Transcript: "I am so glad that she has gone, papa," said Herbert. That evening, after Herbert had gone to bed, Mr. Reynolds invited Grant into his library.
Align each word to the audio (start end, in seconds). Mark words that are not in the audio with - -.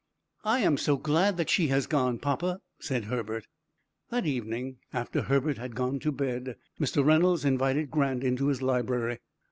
"I 0.43 0.61
am 0.61 0.77
so 0.77 0.97
glad 0.97 1.37
that 1.37 1.51
she 1.51 1.67
has 1.67 1.85
gone, 1.85 2.17
papa," 2.17 2.59
said 2.79 3.03
Herbert. 3.05 3.45
That 4.09 4.25
evening, 4.25 4.77
after 4.91 5.21
Herbert 5.21 5.59
had 5.59 5.75
gone 5.75 5.99
to 5.99 6.11
bed, 6.11 6.55
Mr. 6.79 7.05
Reynolds 7.05 7.45
invited 7.45 7.91
Grant 7.91 8.23
into 8.23 8.47
his 8.47 8.63
library. 8.63 9.19